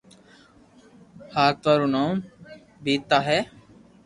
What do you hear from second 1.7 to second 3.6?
رو نوم ببتا ھي